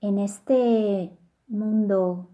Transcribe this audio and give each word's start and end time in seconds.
en 0.00 0.18
este 0.18 1.16
mundo 1.48 2.30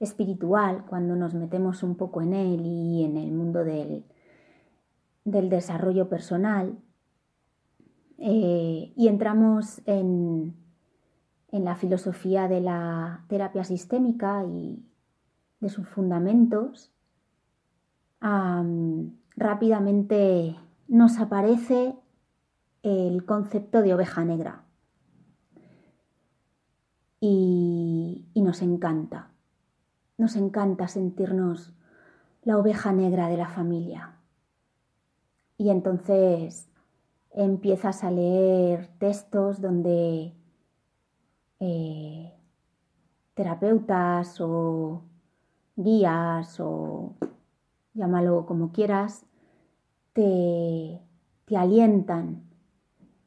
espiritual, 0.00 0.84
cuando 0.88 1.16
nos 1.16 1.34
metemos 1.34 1.82
un 1.82 1.96
poco 1.96 2.22
en 2.22 2.34
él 2.34 2.62
y 2.64 3.04
en 3.04 3.16
el 3.16 3.32
mundo 3.32 3.64
del, 3.64 4.04
del 5.24 5.48
desarrollo 5.48 6.08
personal, 6.08 6.78
eh, 8.18 8.92
y 8.96 9.08
entramos 9.08 9.82
en, 9.86 10.54
en 11.50 11.64
la 11.64 11.76
filosofía 11.76 12.48
de 12.48 12.60
la 12.60 13.24
terapia 13.28 13.64
sistémica 13.64 14.44
y 14.44 14.84
de 15.60 15.68
sus 15.68 15.88
fundamentos, 15.88 16.90
rápidamente 19.36 20.56
nos 20.88 21.18
aparece 21.18 21.94
el 22.82 23.24
concepto 23.26 23.82
de 23.82 23.94
oveja 23.94 24.24
negra 24.24 24.63
y, 27.26 28.42
nos 28.42 28.60
encanta, 28.60 29.30
nos 30.18 30.36
encanta 30.36 30.88
sentirnos 30.88 31.72
la 32.42 32.58
oveja 32.58 32.92
negra 32.92 33.28
de 33.28 33.38
la 33.38 33.48
familia. 33.48 34.16
Y 35.56 35.70
entonces 35.70 36.68
empiezas 37.30 38.04
a 38.04 38.10
leer 38.10 38.90
textos 38.98 39.62
donde 39.62 40.34
eh, 41.60 42.34
terapeutas 43.32 44.38
o 44.42 45.04
guías 45.76 46.60
o 46.60 47.14
llámalo 47.94 48.44
como 48.44 48.70
quieras, 48.70 49.24
te, 50.12 51.00
te 51.46 51.56
alientan 51.56 52.42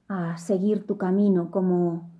a 0.07 0.37
seguir 0.37 0.85
tu 0.85 0.97
camino 0.99 1.49
como 1.49 2.16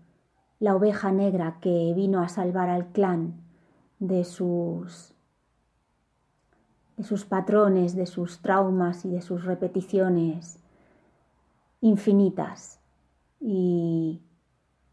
la 0.60 0.76
oveja 0.76 1.12
negra 1.12 1.60
que 1.62 1.94
vino 1.96 2.22
a 2.22 2.30
salvar 2.30 2.70
al 2.70 2.88
clan 2.88 3.42
de 4.00 4.24
sus 4.24 5.14
de 6.98 7.04
sus 7.04 7.26
patrones, 7.26 7.96
de 7.96 8.08
sus 8.08 8.40
traumas 8.40 9.05
y 9.05 9.10
de 9.10 9.22
sus 9.22 9.46
repeticiones 9.46 10.60
infinitas. 11.80 12.80
Y 13.40 14.22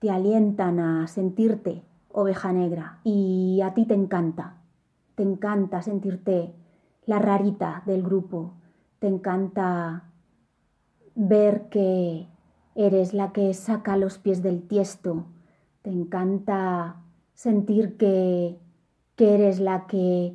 te 0.00 0.10
alientan 0.10 0.80
a 0.80 1.06
sentirte 1.06 1.82
oveja 2.12 2.52
negra. 2.52 3.00
Y 3.04 3.60
a 3.62 3.72
ti 3.72 3.86
te 3.86 3.94
encanta, 3.94 4.58
te 5.14 5.22
encanta 5.22 5.80
sentirte 5.80 6.54
la 7.06 7.18
rarita 7.18 7.82
del 7.86 8.02
grupo, 8.02 8.52
te 8.98 9.08
encanta 9.08 10.10
ver 11.14 11.68
que 11.68 12.28
eres 12.74 13.14
la 13.14 13.32
que 13.32 13.52
saca 13.54 13.96
los 13.96 14.18
pies 14.18 14.42
del 14.42 14.66
tiesto, 14.66 15.26
te 15.84 15.90
encanta 15.90 16.96
sentir 17.34 17.98
que, 17.98 18.58
que 19.16 19.34
eres 19.34 19.60
la 19.60 19.86
que, 19.86 20.34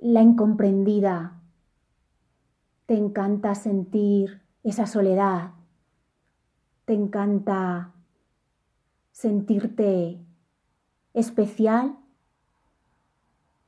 la 0.00 0.22
incomprendida, 0.22 1.38
te 2.86 2.96
encanta 2.96 3.54
sentir 3.54 4.40
esa 4.62 4.86
soledad, 4.86 5.50
te 6.86 6.94
encanta 6.94 7.92
sentirte 9.12 10.18
especial, 11.12 11.98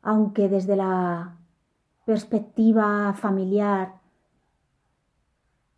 aunque 0.00 0.48
desde 0.48 0.76
la 0.76 1.36
perspectiva 2.06 3.12
familiar 3.12 4.00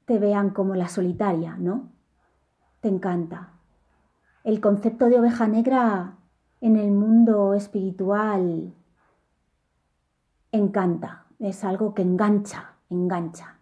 te 0.04 0.20
vean 0.20 0.50
como 0.50 0.76
la 0.76 0.86
solitaria, 0.86 1.56
¿no? 1.56 1.90
Te 2.80 2.86
encanta. 2.86 3.51
El 4.44 4.60
concepto 4.60 5.06
de 5.06 5.20
oveja 5.20 5.46
negra 5.46 6.16
en 6.60 6.76
el 6.76 6.90
mundo 6.90 7.54
espiritual 7.54 8.72
encanta, 10.52 11.26
es 11.38 11.64
algo 11.64 11.94
que 11.94 12.02
engancha, 12.02 12.74
engancha. 12.90 13.58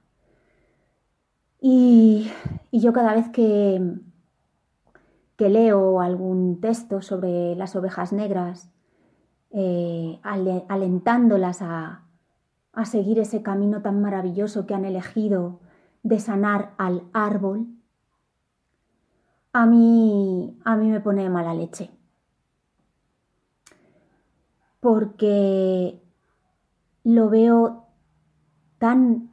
Y, 1.60 2.30
yo 2.72 2.92
cada 2.92 3.14
vez 3.14 3.28
que, 3.28 3.98
que, 5.36 5.48
leo 5.50 6.00
algún 6.00 6.60
texto 6.60 7.02
sobre 7.02 7.54
las 7.56 7.76
ovejas 7.76 8.12
negras, 8.12 8.70
eh, 9.50 10.18
alentándolas 10.22 11.60
a, 11.60 12.04
a 12.72 12.84
seguir 12.84 13.18
ese 13.18 13.42
camino 13.42 13.82
tan 13.82 14.00
maravilloso 14.00 14.66
que 14.66 14.74
han 14.74 14.84
elegido 14.84 15.60
de 16.02 16.18
sanar 16.18 16.72
al 16.78 17.02
árbol, 17.12 17.66
a 19.52 19.66
mí, 19.66 20.58
a 20.64 20.76
mí 20.76 20.88
me 20.88 21.00
pone 21.00 21.28
mala 21.28 21.54
leche. 21.54 21.90
Porque 24.80 26.00
lo 27.04 27.28
veo 27.28 27.86
tan, 28.78 29.30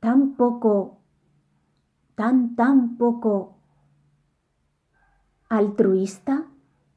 tan 0.00 0.36
poco, 0.36 1.00
tan, 2.14 2.56
tan 2.56 2.96
poco 2.96 3.56
altruista, 5.48 6.46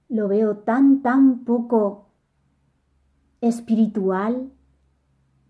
lo 0.10 0.28
veo 0.28 0.58
tan, 0.58 1.02
tan 1.02 1.44
poco 1.44 2.10
espiritual 3.42 4.52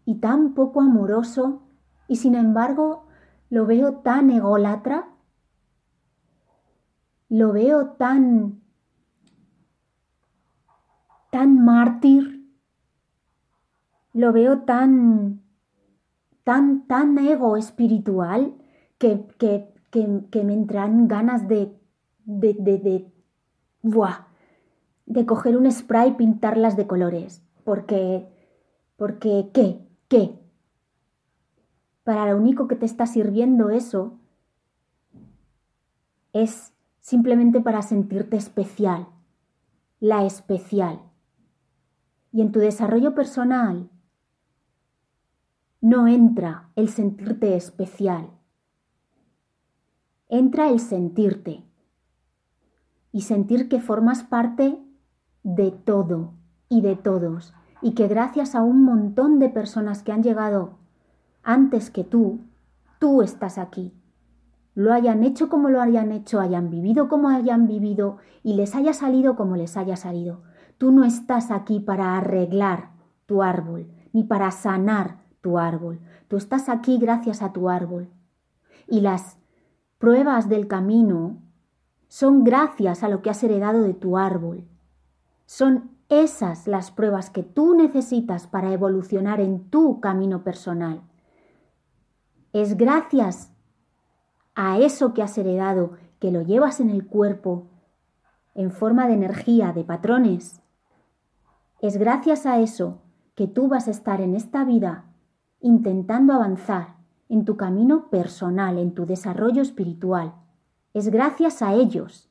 y 0.06 0.16
tan 0.16 0.54
poco 0.54 0.82
amoroso 0.82 1.62
y 2.08 2.16
sin 2.16 2.34
embargo 2.34 3.06
lo 3.50 3.66
veo 3.68 3.98
tan 3.98 4.32
ególatra, 4.32 5.13
lo 7.34 7.52
veo 7.52 7.96
tan 7.98 8.62
tan 11.32 11.66
mártir, 11.66 12.48
lo 14.14 14.32
veo 14.32 14.60
tan 14.66 15.42
tan 16.44 16.86
tan 16.86 17.18
ego 17.18 17.58
espiritual 17.58 18.54
que, 19.00 19.26
que, 19.40 19.74
que, 19.90 20.44
me 20.44 20.54
entran 20.54 21.08
ganas 21.08 21.48
de 21.48 21.76
de, 22.26 22.54
de, 22.54 22.78
de, 22.78 23.12
de 25.08 25.26
coger 25.26 25.58
un 25.58 25.72
spray 25.72 26.12
y 26.12 26.14
pintarlas 26.14 26.78
de 26.78 26.86
colores. 26.86 27.42
Porque, 27.64 28.28
porque, 28.96 29.50
¿qué? 29.52 29.80
¿Qué? 30.08 30.38
Para 32.04 32.32
lo 32.32 32.38
único 32.38 32.68
que 32.68 32.76
te 32.76 32.86
está 32.86 33.08
sirviendo 33.08 33.72
eso 33.72 34.20
es 36.32 36.74
simplemente 37.04 37.60
para 37.60 37.82
sentirte 37.82 38.38
especial, 38.38 39.08
la 40.00 40.26
especial. 40.26 41.02
Y 42.32 42.42
en 42.42 42.54
tu 42.54 42.60
desarrollo 42.60 43.14
personal 43.14 43.90
no 45.82 46.08
entra 46.08 46.70
el 46.78 46.88
sentirte 46.88 47.58
especial, 47.58 48.30
entra 50.30 50.70
el 50.70 50.80
sentirte 50.80 51.66
y 53.12 53.22
sentir 53.22 53.68
que 53.68 53.82
formas 53.82 54.24
parte 54.24 54.80
de 55.44 55.72
todo, 55.72 56.34
y 56.70 56.80
de 56.80 56.96
todos, 56.96 57.54
y 57.82 57.96
que 57.96 58.08
gracias 58.08 58.56
a 58.56 58.64
un 58.64 58.82
montón 58.82 59.40
de 59.40 59.50
personas 59.50 60.04
que 60.04 60.14
han 60.14 60.24
llegado 60.24 60.78
antes 61.44 61.92
que 61.92 62.06
tú, 62.06 62.40
tú 62.98 63.22
estás 63.22 63.58
aquí. 63.58 63.94
Lo 64.76 64.92
hayan 64.94 65.24
hecho 65.24 65.50
como 65.50 65.70
lo 65.70 65.82
hayan 65.82 66.12
hecho, 66.12 66.40
hayan 66.40 66.70
vivido 66.70 67.08
como 67.08 67.30
hayan 67.30 67.68
vivido 67.68 68.18
y 68.42 68.56
les 68.56 68.76
haya 68.76 68.94
salido 68.94 69.36
como 69.36 69.56
les 69.56 69.78
haya 69.78 69.96
salido. 69.96 70.42
Tú 70.78 70.92
no 70.92 71.04
estás 71.04 71.52
aquí 71.52 71.80
para 71.80 72.18
arreglar 72.18 72.92
tu 73.26 73.44
árbol, 73.44 73.88
ni 74.12 74.24
para 74.24 74.52
sanar 74.52 75.20
tu 75.42 75.60
árbol. 75.60 76.00
Tú 76.28 76.38
estás 76.38 76.70
aquí 76.70 76.98
gracias 76.98 77.42
a 77.42 77.54
tu 77.54 77.70
árbol. 77.70 78.10
Y 78.88 79.02
las 79.02 79.38
pruebas 80.00 80.50
del 80.50 80.68
camino 80.68 81.38
son 82.08 82.44
gracias 82.44 83.04
a 83.04 83.10
lo 83.10 83.22
que 83.22 83.30
has 83.30 83.44
heredado 83.44 83.84
de 83.84 83.94
tu 83.94 84.18
árbol. 84.18 84.68
Son 85.46 85.92
esas 86.10 86.68
las 86.68 86.92
pruebas 86.92 87.30
que 87.30 87.44
tú 87.44 87.76
necesitas 87.76 88.48
para 88.48 88.74
evolucionar 88.74 89.40
en 89.40 89.70
tu 89.70 90.00
camino 90.00 90.44
personal. 90.44 91.02
Es 92.52 92.78
gracias 92.78 93.52
a 94.56 94.80
eso 94.80 95.14
que 95.14 95.24
has 95.24 95.38
heredado, 95.38 95.94
que 96.20 96.32
lo 96.32 96.42
llevas 96.42 96.80
en 96.80 96.90
el 96.90 97.06
cuerpo, 97.06 97.68
en 98.56 98.72
forma 98.72 99.08
de 99.08 99.14
energía, 99.14 99.74
de 99.74 99.84
patrones. 99.84 100.62
Es 101.82 101.98
gracias 101.98 102.46
a 102.46 102.60
eso 102.60 103.02
que 103.36 103.48
tú 103.48 103.68
vas 103.68 103.88
a 103.88 103.92
estar 103.92 104.22
en 104.22 104.36
esta 104.36 104.64
vida 104.64 105.06
intentando 105.60 106.34
avanzar 106.34 106.96
en 107.30 107.46
tu 107.46 107.58
camino 107.58 108.10
personal, 108.10 108.78
en 108.78 108.94
tu 108.94 109.06
desarrollo 109.06 109.62
espiritual. 109.62 110.36
Es 110.94 111.10
gracias 111.10 111.62
a 111.62 111.74
ellos. 111.74 112.30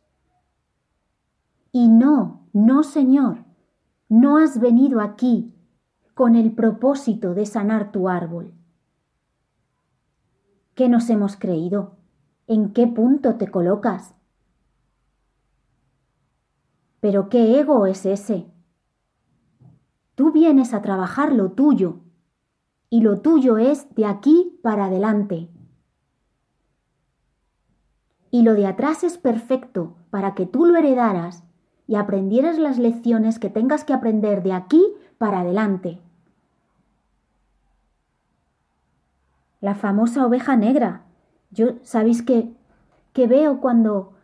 Y 1.73 1.89
no, 1.89 2.47
no, 2.53 2.83
Señor, 2.83 3.45
no 4.09 4.37
has 4.37 4.61
venido 4.61 5.01
aquí 5.01 5.55
con 6.15 6.37
el 6.37 6.53
propósito 6.53 7.35
de 7.35 7.47
sanar 7.47 7.91
tu 7.91 8.09
árbol. 8.09 8.53
¿Qué 10.75 10.89
nos 10.89 11.09
hemos 11.11 11.37
creído? 11.37 11.97
¿En 12.54 12.75
qué 12.75 12.87
punto 12.87 13.37
te 13.37 13.50
colocas? 13.50 14.12
Pero 17.00 17.31
¿qué 17.31 17.58
ego 17.58 17.87
es 17.87 18.04
ese? 18.04 18.46
Tú 20.16 20.32
vienes 20.32 20.75
a 20.75 20.82
trabajar 20.82 21.32
lo 21.32 21.52
tuyo 21.52 22.00
y 22.90 23.00
lo 23.00 23.22
tuyo 23.22 23.56
es 23.56 23.94
de 23.94 24.04
aquí 24.04 24.60
para 24.62 24.84
adelante. 24.84 25.49
Y 28.31 28.43
lo 28.43 28.52
de 28.52 28.66
atrás 28.66 29.02
es 29.02 29.16
perfecto 29.16 29.96
para 30.10 30.34
que 30.34 30.44
tú 30.44 30.66
lo 30.66 30.76
heredaras 30.76 31.44
y 31.87 31.94
aprendieras 31.94 32.58
las 32.58 32.78
lecciones 32.78 33.38
que 33.38 33.49
tengas 33.49 33.82
que 33.82 33.94
aprender 33.94 34.43
de 34.43 34.52
aquí 34.52 34.93
para 35.16 35.40
adelante. 35.40 36.02
La 39.62 39.75
famosa 39.75 40.26
oveja 40.26 40.54
negra. 40.54 41.06
Yo, 41.52 41.75
¿sabéis 41.82 42.22
qué, 42.22 42.50
qué 43.12 43.26
veo 43.26 43.60
cuando, 43.60 44.14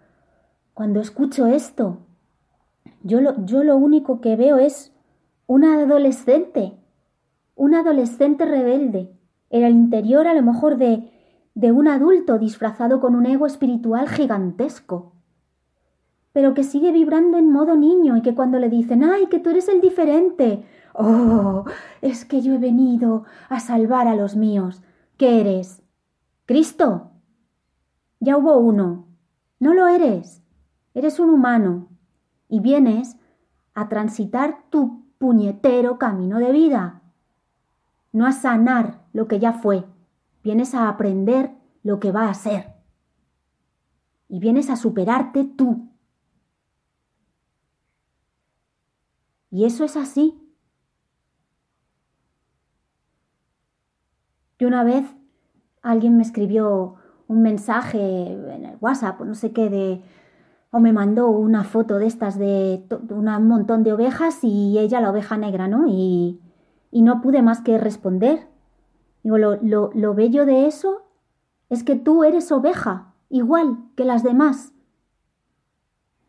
cuando 0.72 1.00
escucho 1.00 1.46
esto? 1.46 1.98
Yo 3.02 3.20
lo, 3.20 3.44
yo 3.44 3.62
lo 3.62 3.76
único 3.76 4.20
que 4.20 4.34
veo 4.34 4.56
es 4.56 4.92
una 5.46 5.74
adolescente, 5.74 6.72
un 7.54 7.74
adolescente 7.74 8.46
rebelde, 8.46 9.12
en 9.50 9.64
el 9.64 9.72
interior 9.72 10.26
a 10.26 10.34
lo 10.34 10.42
mejor 10.42 10.78
de, 10.78 11.10
de 11.54 11.70
un 11.70 11.86
adulto 11.86 12.38
disfrazado 12.38 13.00
con 13.00 13.14
un 13.14 13.26
ego 13.26 13.46
espiritual 13.46 14.08
gigantesco, 14.08 15.12
pero 16.32 16.54
que 16.54 16.64
sigue 16.64 16.92
vibrando 16.92 17.36
en 17.36 17.52
modo 17.52 17.76
niño 17.76 18.16
y 18.16 18.22
que 18.22 18.34
cuando 18.34 18.58
le 18.58 18.68
dicen, 18.70 19.04
ay, 19.04 19.26
que 19.26 19.38
tú 19.38 19.50
eres 19.50 19.68
el 19.68 19.80
diferente, 19.80 20.64
oh, 20.94 21.64
es 22.00 22.24
que 22.24 22.40
yo 22.40 22.54
he 22.54 22.58
venido 22.58 23.24
a 23.48 23.60
salvar 23.60 24.08
a 24.08 24.14
los 24.14 24.36
míos. 24.36 24.82
¿Qué 25.16 25.40
eres? 25.40 25.82
Cristo. 26.46 27.10
Ya 28.20 28.36
hubo 28.36 28.58
uno. 28.58 29.06
No 29.60 29.74
lo 29.74 29.88
eres. 29.88 30.42
Eres 30.94 31.18
un 31.18 31.30
humano. 31.30 31.88
Y 32.48 32.60
vienes 32.60 33.16
a 33.74 33.88
transitar 33.88 34.64
tu 34.70 35.04
puñetero 35.18 35.98
camino 35.98 36.38
de 36.38 36.52
vida. 36.52 37.02
No 38.12 38.26
a 38.26 38.32
sanar 38.32 39.04
lo 39.12 39.28
que 39.28 39.38
ya 39.38 39.52
fue, 39.52 39.84
vienes 40.42 40.74
a 40.74 40.88
aprender 40.88 41.52
lo 41.82 42.00
que 42.00 42.10
va 42.10 42.28
a 42.28 42.34
ser. 42.34 42.74
Y 44.28 44.40
vienes 44.40 44.70
a 44.70 44.76
superarte 44.76 45.44
tú. 45.44 45.88
Y 49.50 49.64
eso 49.64 49.84
es 49.84 49.96
así. 49.96 50.38
Y 54.58 54.64
una 54.64 54.82
vez 54.82 55.06
alguien 55.82 56.16
me 56.16 56.22
escribió 56.22 56.96
un 57.28 57.42
mensaje 57.42 58.32
en 58.32 58.64
el 58.64 58.76
WhatsApp, 58.80 59.20
no 59.20 59.34
sé 59.34 59.52
qué, 59.52 59.68
de, 59.70 60.02
o 60.70 60.80
me 60.80 60.92
mandó 60.92 61.28
una 61.28 61.62
foto 61.64 61.98
de 61.98 62.06
estas 62.06 62.38
de, 62.38 62.82
un 63.10 63.46
montón 63.46 63.84
de 63.84 63.92
ovejas 63.92 64.40
y 64.42 64.78
ella 64.78 65.00
la 65.00 65.10
oveja 65.10 65.36
negra, 65.36 65.68
¿no? 65.68 65.86
Y, 65.86 66.40
y 66.90 67.02
no 67.02 67.20
pude 67.20 67.42
más 67.42 67.60
que 67.60 67.78
responder. 67.78 68.48
Digo, 69.22 69.38
lo, 69.38 69.56
lo, 69.62 69.90
lo 69.94 70.14
bello 70.14 70.46
de 70.46 70.66
eso 70.66 71.02
es 71.68 71.84
que 71.84 71.96
tú 71.96 72.24
eres 72.24 72.50
oveja, 72.50 73.14
igual 73.28 73.78
que 73.94 74.04
las 74.04 74.22
demás. 74.22 74.72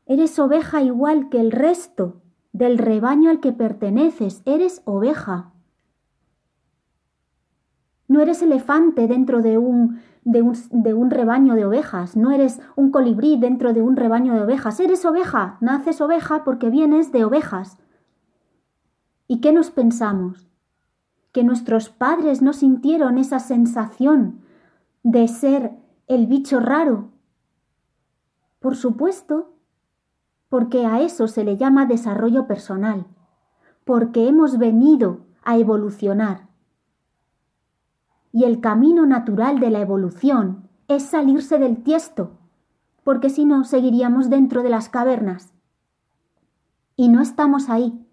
Eres 0.05 0.37
oveja 0.37 0.81
igual 0.81 1.29
que 1.29 1.39
el 1.39 1.51
resto 1.51 2.21
del 2.51 2.77
rebaño 2.77 3.29
al 3.29 3.39
que 3.39 3.53
perteneces, 3.53 4.41
eres 4.45 4.81
oveja. 4.85 5.53
No 8.09 8.21
eres 8.21 8.41
elefante 8.41 9.07
dentro 9.07 9.43
de 9.43 9.59
un, 9.59 10.01
de 10.23 10.41
un, 10.41 11.11
rebaño 11.11 11.53
de 11.53 11.63
ovejas, 11.63 12.17
no 12.17 12.31
eres 12.31 12.59
un 12.75 12.89
colibrí 12.89 13.37
dentro 13.37 13.71
de 13.71 13.83
un 13.83 13.95
rebaño 13.95 14.33
de 14.33 14.41
ovejas, 14.41 14.79
eres 14.79 15.05
oveja, 15.05 15.57
naces 15.61 16.01
oveja 16.01 16.43
porque 16.43 16.71
vienes 16.71 17.11
de 17.11 17.23
ovejas. 17.23 17.77
¿Y 19.27 19.41
qué 19.41 19.53
nos 19.53 19.69
pensamos? 19.69 20.49
¿Que 21.31 21.43
nuestros 21.43 21.89
padres 21.89 22.41
no 22.41 22.51
sintieron 22.53 23.19
esa 23.19 23.39
sensación 23.39 24.41
de 25.03 25.27
ser 25.27 25.73
el 26.07 26.25
bicho 26.25 26.59
raro? 26.59 27.11
Por 28.59 28.75
supuesto, 28.75 29.53
porque 30.49 30.87
a 30.87 31.01
eso 31.01 31.27
se 31.27 31.43
le 31.43 31.57
llama 31.57 31.85
desarrollo 31.85 32.47
personal, 32.47 33.05
porque 33.85 34.27
hemos 34.27 34.57
venido 34.57 35.19
a 35.43 35.59
evolucionar 35.59 36.48
y 38.31 38.43
el 38.43 38.61
camino 38.61 39.05
natural 39.05 39.59
de 39.59 39.69
la 39.69 39.79
evolución 39.79 40.69
es 40.87 41.03
salirse 41.03 41.57
del 41.57 41.83
tiesto, 41.83 42.37
porque 43.03 43.29
si 43.29 43.45
no 43.45 43.63
seguiríamos 43.63 44.29
dentro 44.29 44.63
de 44.63 44.69
las 44.69 44.89
cavernas. 44.89 45.53
Y 46.95 47.09
no 47.09 47.21
estamos 47.21 47.69
ahí, 47.69 48.05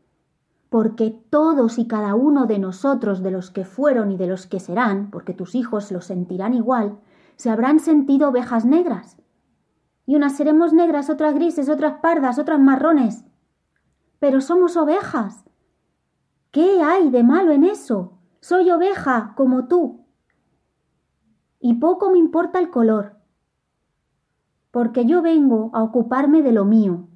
porque 0.71 1.11
todos 1.31 1.79
y 1.79 1.87
cada 1.87 2.15
uno 2.15 2.47
de 2.47 2.59
nosotros, 2.59 3.23
de 3.23 3.31
los 3.31 3.51
que 3.51 3.65
fueron 3.65 4.11
y 4.11 4.17
de 4.17 4.27
los 4.27 4.47
que 4.47 4.61
serán, 4.61 5.11
porque 5.11 5.35
tus 5.35 5.55
hijos 5.55 5.91
lo 5.93 6.01
sentirán 6.01 6.55
igual, 6.55 6.99
se 7.37 7.51
habrán 7.51 7.81
sentido 7.81 8.29
ovejas 8.29 8.65
negras. 8.65 9.17
Y 10.07 10.17
unas 10.17 10.37
seremos 10.37 10.73
negras, 10.73 11.11
otras 11.11 11.35
grises, 11.35 11.69
otras 11.69 12.01
pardas, 12.01 12.39
otras 12.39 12.61
marrones. 12.61 13.25
Pero 14.19 14.41
somos 14.41 14.77
ovejas. 14.77 15.45
¿Qué 16.53 16.81
hay 16.83 17.11
de 17.11 17.23
malo 17.23 17.53
en 17.53 17.65
eso? 17.65 18.19
Soy 18.41 18.71
oveja 18.71 19.35
como 19.37 19.67
tú, 19.67 20.06
y 21.61 21.75
poco 21.75 22.11
me 22.11 22.19
importa 22.19 22.59
el 22.59 22.71
color, 22.71 23.17
porque 24.71 25.07
yo 25.07 25.23
vengo 25.23 25.71
a 25.73 25.83
ocuparme 25.83 26.43
de 26.43 26.53
lo 26.53 26.65
mío, 26.65 27.09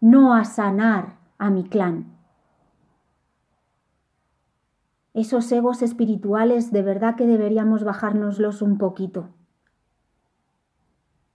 no 0.00 0.34
a 0.34 0.44
sanar 0.44 1.18
a 1.38 1.50
mi 1.50 1.64
clan. 1.64 2.16
Esos 5.14 5.50
egos 5.52 5.80
espirituales 5.80 6.72
de 6.72 6.82
verdad 6.82 7.16
que 7.16 7.26
deberíamos 7.26 7.84
bajárnoslos 7.84 8.60
un 8.60 8.76
poquito. 8.76 9.30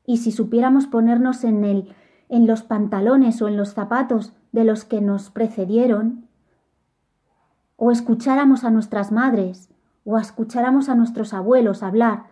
Y 0.05 0.17
si 0.17 0.31
supiéramos 0.31 0.85
ponernos 0.87 1.43
en 1.43 1.63
el 1.63 1.95
en 2.31 2.47
los 2.47 2.63
pantalones 2.63 3.41
o 3.41 3.49
en 3.49 3.57
los 3.57 3.73
zapatos 3.73 4.33
de 4.53 4.63
los 4.63 4.85
que 4.85 5.01
nos 5.01 5.29
precedieron, 5.29 6.29
o 7.75 7.91
escucháramos 7.91 8.63
a 8.63 8.69
nuestras 8.69 9.11
madres 9.11 9.70
o 10.05 10.17
escucháramos 10.17 10.89
a 10.89 10.95
nuestros 10.95 11.33
abuelos 11.33 11.83
hablar 11.83 12.25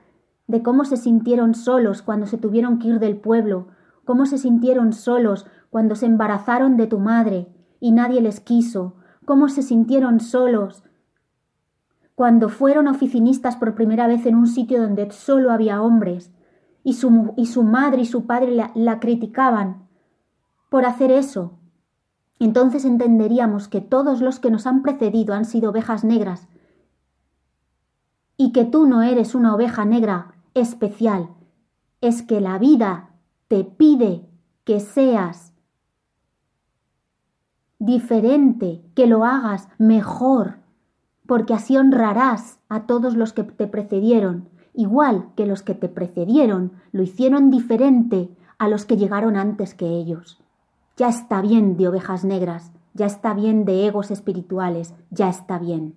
de 0.48 0.63
cómo 0.63 0.86
se 0.86 0.98
sintieron 0.98 1.54
solos 1.54 2.01
cuando 2.01 2.25
se 2.25 2.38
tuvieron 2.38 2.80
que 2.80 2.88
ir 2.88 3.00
del 3.00 3.18
pueblo, 3.18 3.68
cómo 4.06 4.25
se 4.25 4.38
sintieron 4.38 4.94
solos 4.94 5.45
cuando 5.69 5.95
se 5.95 6.07
embarazaron 6.07 6.78
de 6.78 6.88
tu 6.88 6.99
madre 6.99 7.47
y 7.80 7.92
nadie 7.92 8.21
les 8.21 8.40
quiso, 8.40 8.95
cómo 9.26 9.47
se 9.49 9.61
sintieron 9.61 10.19
solos 10.19 10.83
cuando 12.16 12.49
fueron 12.49 12.88
oficinistas 12.88 13.56
por 13.56 13.76
primera 13.76 14.06
vez 14.06 14.26
en 14.26 14.35
un 14.35 14.47
sitio 14.47 14.81
donde 14.81 15.09
solo 15.11 15.52
había 15.52 15.81
hombres 15.81 16.33
y 16.83 16.95
su, 16.95 17.33
y 17.38 17.45
su 17.45 17.64
madre 17.64 18.02
y 18.02 18.06
su 18.06 18.26
padre 18.26 18.52
la, 18.52 18.71
la 18.76 18.99
criticaban 18.99 19.88
por 20.69 20.85
hacer 20.85 21.11
eso. 21.11 21.54
Entonces 22.40 22.83
entenderíamos 22.83 23.69
que 23.69 23.80
todos 23.80 24.19
los 24.19 24.40
que 24.40 24.52
nos 24.52 24.68
han 24.68 24.81
precedido 24.81 25.33
han 25.33 25.45
sido 25.45 25.69
ovejas 25.69 26.04
negras 26.04 26.49
y 28.42 28.54
que 28.54 28.64
tú 28.64 28.88
no 28.88 29.02
eres 29.02 29.36
una 29.36 29.54
oveja 29.54 29.84
negra 29.84 30.34
especial, 30.54 31.28
es 32.00 32.24
que 32.24 32.40
la 32.40 32.58
vida 32.58 33.10
te 33.50 33.66
pide 33.66 34.26
que 34.64 34.80
seas 34.80 35.52
diferente, 37.80 38.81
que 38.96 39.08
lo 39.08 39.26
hagas 39.26 39.68
mejor, 39.78 40.60
porque 41.28 41.54
así 41.54 41.76
honrarás 41.76 42.60
a 42.69 42.86
todos 42.88 43.18
los 43.18 43.34
que 43.34 43.44
te 43.44 43.68
precedieron, 43.68 44.48
igual 44.74 45.31
que 45.36 45.46
los 45.46 45.62
que 45.62 45.76
te 45.76 45.90
precedieron 45.90 46.72
lo 46.94 47.04
hicieron 47.04 47.52
diferente 47.52 48.30
a 48.58 48.69
los 48.69 48.86
que 48.86 48.96
llegaron 48.96 49.36
antes 49.36 49.74
que 49.74 49.86
ellos. 49.86 50.40
Ya 50.96 51.10
está 51.10 51.42
bien 51.42 51.76
de 51.76 51.90
ovejas 51.90 52.24
negras, 52.24 52.72
ya 52.94 53.06
está 53.06 53.34
bien 53.34 53.66
de 53.66 53.86
egos 53.86 54.12
espirituales, 54.12 54.94
ya 55.12 55.28
está 55.28 55.60
bien. 55.60 55.96